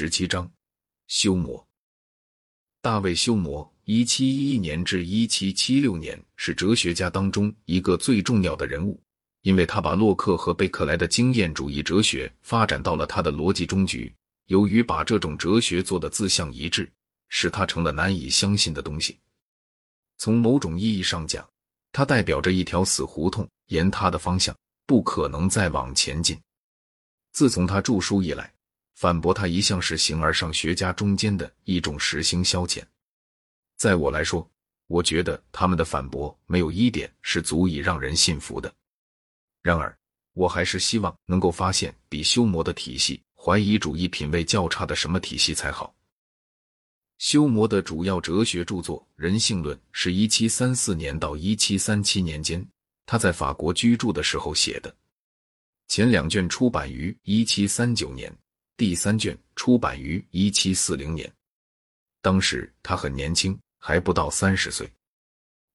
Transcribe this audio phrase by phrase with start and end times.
[0.00, 0.48] 十七章，
[1.08, 1.66] 修魔。
[2.80, 9.02] 大卫·休谟（一七一一年至一七七六年）是哲学家当中一个最重要的人物，
[9.42, 14.14] 因为他把洛克和贝克莱的经验主义哲学发展到了他的逻辑终局。
[14.46, 16.88] 由于把这种哲学做的自相一致，
[17.28, 19.18] 使他成了难以相信的东西。
[20.16, 21.44] 从某种意义上讲，
[21.90, 26.40] 它代表着一条死胡同，沿它的方向不可能再往前进。
[27.32, 28.52] 自从他著书以来，
[28.98, 32.82] 反驳他一向是形而上学家中间的一种实行消遣。
[33.76, 34.50] 在我来说，
[34.88, 38.74] 我觉得他们的反驳没有一点是足以让人信服的。
[39.62, 39.96] 然而，
[40.32, 45.94] 我还是希望能够发现比修谟的体系怀疑主义品味较差的什么体系才好。
[47.18, 52.66] 修谟的主要哲学著作《人性论》是一七三四年到一七三七年间
[53.06, 54.92] 他在法国居住的时候写的。
[55.86, 58.36] 前两卷出版于一七三九年，
[58.78, 61.30] 第三卷出版于一七四零年。
[62.22, 64.88] 当时他很年轻，还不到三十岁。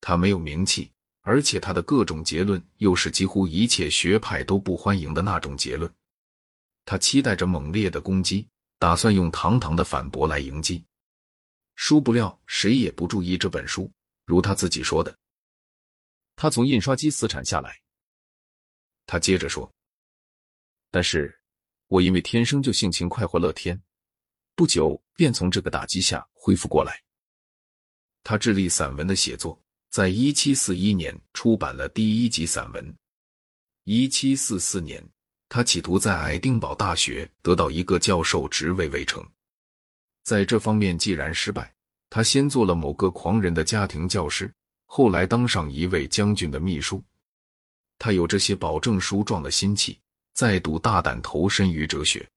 [0.00, 5.92] 他没有名气，而且他的各种结论又是几乎一切学派都不欢迎的那种结论。
[6.86, 10.82] 他期待着猛烈的攻击，打算用堂堂的反驳来迎击。
[11.74, 13.92] 殊不料，谁也不注意这本书。
[14.24, 15.14] 如他自己说的，
[16.34, 17.78] 他从印刷机死产下来。
[19.04, 19.70] 他接着说。
[20.90, 21.38] 但是，
[21.88, 23.80] 我因为天生就性情快活乐天，
[24.54, 27.00] 不久便从这个打击下恢复过来。
[28.24, 32.96] 他致力散文的写作，在一七四一年出版了第一集散文。
[33.84, 35.00] 一七四四年，
[35.48, 39.24] 他企图在爱丁堡大学得到一个教授职位未成，
[40.24, 41.72] 在这方面既然失败，
[42.10, 44.52] 他先做了某个狂人的家庭教师，
[44.86, 47.00] 后来当上一位将军的秘书。
[47.96, 50.00] 他有这些保证书状的心气。
[50.36, 52.28] 再度大胆投身于哲学，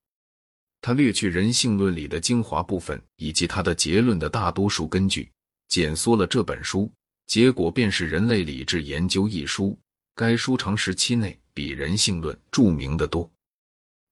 [0.80, 5.30] 他略去人性论里的精华部分以及他的结论的大多数根据，
[5.68, 6.90] 简缩了这本书，
[7.28, 9.78] 结果便是《人类理智研究》一书。
[10.16, 13.30] 该书长时期内比《人性论》著名的多。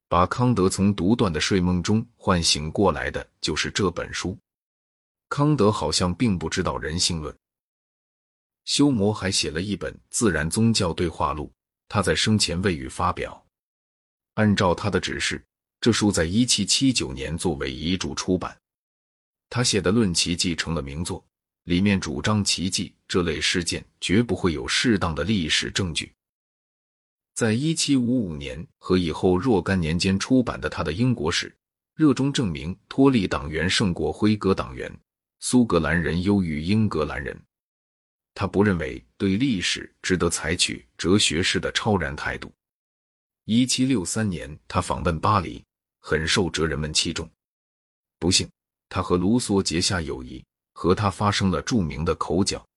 [0.09, 4.37] 把康德从独断的睡梦中唤醒过来的就是这本书。
[5.29, 7.33] 康德好像并不知道《人性论》。
[8.65, 11.45] 休谟还写了一本《自然宗教对话录》，
[11.87, 13.46] 他在生前未予发表。
[14.37, 15.43] 按照他的指示，
[15.81, 18.55] 这书在一七七九年作为遗嘱出版。
[19.49, 21.25] 他写的《论奇迹》成了名作，
[21.63, 26.13] 里面主张奇迹这类事件绝不会有适当的历史证据。
[27.33, 31.51] 在一七五五年和以后若干年间出版的他的英国史，
[31.95, 34.91] 热衷证明托利党员胜过辉格党员，
[35.39, 37.35] 苏格兰人优于英格兰人。
[38.35, 42.51] 他不认为对历史值得采取哲学式的超然态度。
[43.49, 45.63] 一七六三年，他访问巴黎，
[45.99, 47.31] 很受哲人们器重。
[48.19, 48.45] 不幸，
[48.89, 50.43] 他和卢梭结下友谊，
[50.73, 52.67] 和他发生了著名的口角。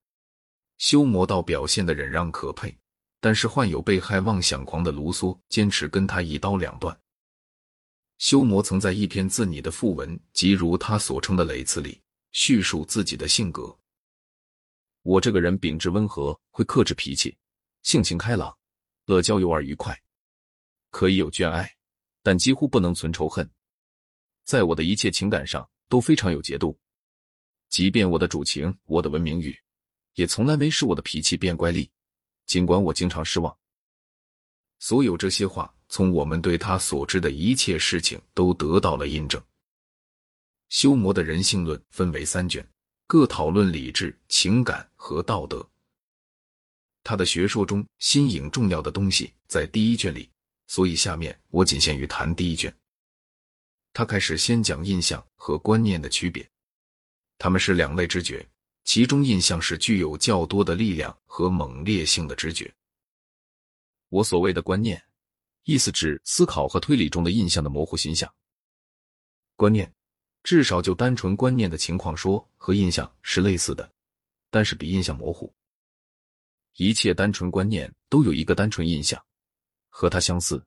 [0.78, 2.72] 修谟道表现的忍让可佩，
[3.20, 6.96] 但是患有被害妄想狂的卢梭坚持跟他一刀两断。
[8.18, 12.00] 修谟曾在一篇自拟的赋文，即如他所称的“雷词”里，
[12.30, 13.76] 叙述自己的性格：
[15.02, 17.36] 我这个人秉质温和，会克制脾气，
[17.82, 18.56] 性情开朗，
[19.06, 20.00] 乐交游而愉快。
[20.90, 21.74] 可以有眷爱，
[22.22, 23.48] 但几乎不能存仇恨。
[24.44, 26.78] 在我的一切情感上都非常有节度，
[27.68, 29.56] 即便我的主情、我的文明语，
[30.14, 31.88] 也从来没使我的脾气变怪戾。
[32.46, 33.56] 尽管我经常失望，
[34.80, 39.40] 所有这些话从我们对他所知的一切事情都得到了印证。
[40.68, 42.68] 修谟的人性论分为三卷，
[43.06, 45.64] 各讨论理智、情感和道德。
[47.04, 50.28] 他的学说中新颖重要的东西在第一卷里。
[50.70, 52.72] 所以，下面我仅限于谈第一卷。
[53.92, 56.48] 他开始先讲印象和观念的区别，
[57.38, 58.48] 他们是两类知觉，
[58.84, 62.72] 其中印象是具有较多的力量和猛烈性的知觉。
[64.10, 65.02] 我所谓的观念，
[65.64, 68.32] 意思指思考和推理中的印象的模糊形象。
[69.56, 69.92] 观念，
[70.44, 73.92] 至少就单纯观念的情况说，和印象是类似的，
[74.50, 75.52] 但是比印象模糊。
[76.76, 79.20] 一切单纯观念都有一个单纯印象。
[79.90, 80.64] 和它相似，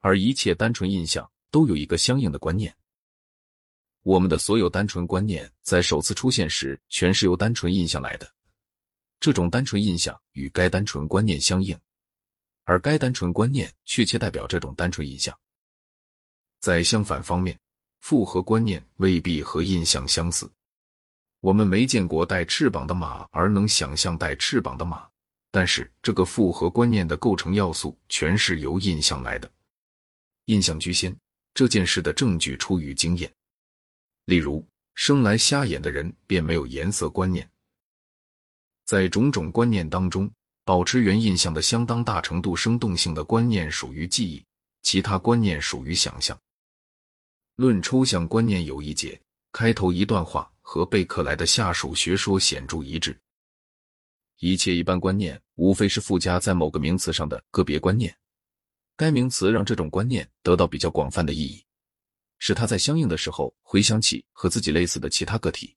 [0.00, 2.76] 而一切单纯印象都有一个相应的观念。
[4.02, 8.30] 我们的所有单纯观念在首次出现时，全是由单纯印象来的。
[9.18, 11.76] 这种单纯印象与该单纯观念相应，
[12.64, 15.36] 而该单纯观念确切代表这种单纯印象。
[16.60, 17.58] 在相反方面，
[18.00, 20.48] 复合观念未必和印象相似。
[21.40, 25.08] 我们没见过带翅膀的马，而能想象带翅膀的马。
[25.50, 29.50] 但是，这个复合观念的构成要素全是由印象来的。
[30.46, 31.16] 印象居先，
[31.54, 33.32] 这件事的证据出于经验。
[34.26, 37.48] 例如，生来瞎眼的人便没有颜色观念。
[38.84, 40.30] 在种种观念当中，
[40.64, 44.44] 保持原印象的相当大程度生动性的观念属于记忆，
[44.82, 46.38] 其他观念属于想象。
[47.56, 49.20] 论抽象观念有一节，
[49.52, 53.18] 开头一段话和贝克莱的下属学说显著一致。
[54.38, 58.16] 一切一般观念，无非是附加在某个名词上的个别观念。
[58.96, 61.64] 该名词让这种观念得到比较广泛的意义，
[62.38, 65.76] 使它在相应的时候回想起和自己类似的其他个体。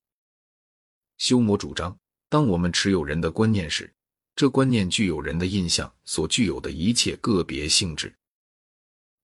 [1.18, 1.98] 修谟主张，
[2.30, 3.94] 当我们持有人的观念时，
[4.36, 8.16] 这观念具有人的印象所具有的一切个别性质。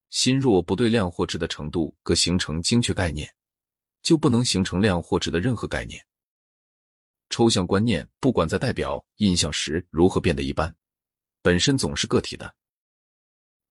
[0.10, 3.34] 心若不对量或质的程度各形成精确概念，
[4.02, 6.06] 就不能形成量或质的任何概念。
[7.36, 10.74] 抽象观念不管在代表印象时如何变得一般，
[11.42, 12.56] 本身总是个体的。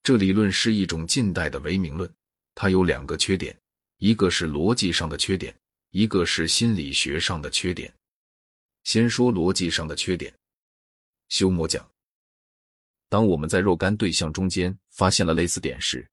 [0.03, 2.15] 这理论是一种近代的唯名论，
[2.55, 3.59] 它有两个缺点：
[3.97, 5.59] 一个是逻辑上的缺点，
[5.93, 7.91] 一个是心理学上的缺点。
[8.83, 10.31] 先说逻辑上的缺点。
[11.31, 11.91] 休谟讲，
[13.09, 16.07] 当我们在若干对象中间发现了类似点时，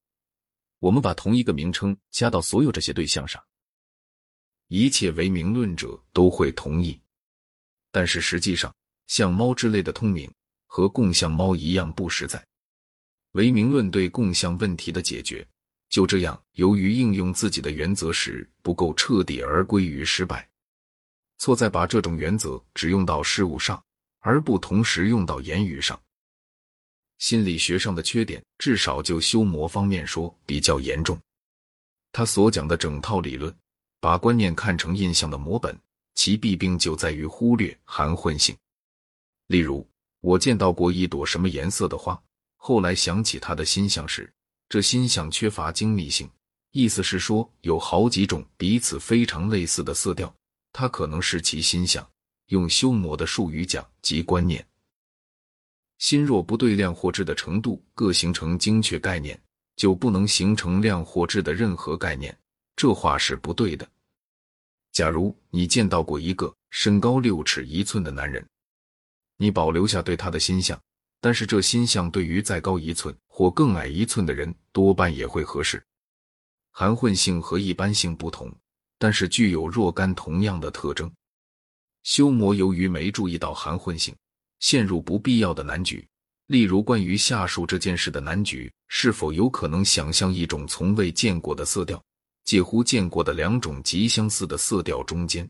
[0.80, 3.44] 我们把同一个名称加到所有这些对象上，
[4.68, 6.98] 一切唯名论者都会同意。
[7.91, 8.73] 但是实际上，
[9.07, 10.31] 像猫之类的通名
[10.67, 12.43] 和共相猫一样不实在。
[13.33, 15.45] 唯名论对共相问题的解决，
[15.89, 20.49] 就这样由于应用自己的原则时不够彻底而归于失败。
[21.38, 23.83] 错在把这种原则只用到事物上，
[24.19, 25.99] 而不同时用到言语上。
[27.17, 31.19] 心理学上的缺点，至少就修魔方面说比较严重。
[32.11, 33.55] 他所讲的整套理论，
[33.99, 35.77] 把观念看成印象的模本，
[36.15, 38.55] 其弊病就在于忽略含混性。
[39.47, 39.87] 例如，
[40.19, 42.21] 我见到过一朵什么颜色的花，
[42.55, 44.31] 后来想起它的心象时，
[44.69, 46.29] 这心象缺乏精密性，
[46.71, 50.33] 意思是说有好几种彼此非常类似的色调，
[50.71, 52.07] 它可能是其心象。
[52.47, 54.65] 用修魔的术语讲，即观念。
[55.99, 59.39] 心若不对量或质的程度各形成精确概念，
[59.75, 62.37] 就不能形成量或质的任何概念。
[62.75, 63.87] 这话是不对的。
[64.91, 68.45] 假如你见到过一个身高六尺一寸的男人，
[69.38, 70.79] 你保留下对他的心象，
[71.19, 75.83] 但是这心象对于再高一寸或更矮一寸的人多半也会合适。
[76.71, 78.53] 含混性和一般性不同，
[78.97, 81.11] 但是具有若干同样的特征。
[82.03, 84.15] 修魔由于没注意到含混性。
[84.59, 86.07] 陷入不必要的难局，
[86.45, 91.99] 例如关于下述这件事的难局：是否有可能想象一种从未见过的色调，
[92.43, 95.49] 介乎见过的两种极相似的色调中间？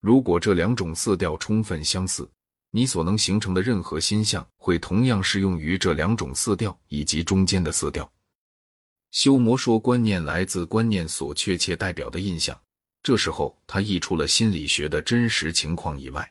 [0.00, 2.30] 如果这两种色调充分相似，
[2.70, 8.10] 你所能形成的任何心象会同样适用于这两种色调以及中间的色调。
[9.12, 12.60] 修魔说，观念来自观念所确切代表的印象。
[13.02, 16.28] 这时候，他溢出了心理学的真实情况以外。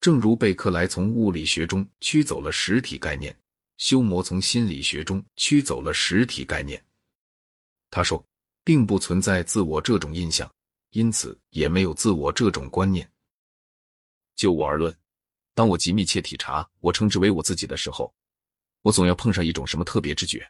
[0.00, 3.34] 正如贝克莱从物理学中驱走了实体概念，
[3.78, 6.84] 修谟从心理学中驱走了实体概念。
[7.90, 8.22] 他说，
[8.64, 10.50] 并不存在自我这种印象，
[10.90, 13.08] 因此也没有自我这种观念。
[14.34, 14.92] 就我而论，
[15.54, 18.12] 当我极密切体察我称之为我自己的时候，
[18.82, 20.44] 我总要碰上一种什么特别知觉，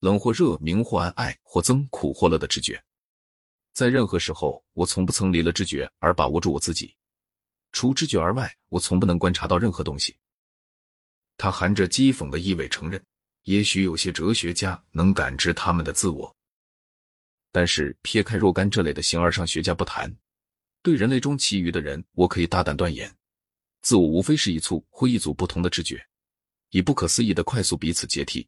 [0.00, 2.80] 冷或热，明或暗，爱或憎，苦或乐的知觉。
[3.72, 6.94] 在任何时候，我从不曾离了知觉而把握住我自己。
[7.72, 10.16] 除知觉而外，我从不能观察到任何东西。
[11.36, 13.00] 他含着讥讽的意味承认，
[13.44, 16.34] 也许有些哲学家能感知他们的自我，
[17.50, 20.14] 但是撇开若干这类的形而上学家不谈，
[20.82, 23.12] 对人类中其余的人，我可以大胆断言，
[23.82, 26.00] 自我无非是一簇或一组不同的知觉，
[26.70, 28.46] 以不可思议的快速彼此接替，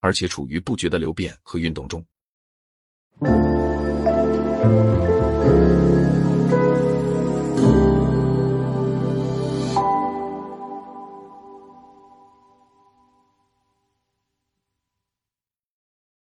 [0.00, 2.04] 而且处于不绝的流变和运动中。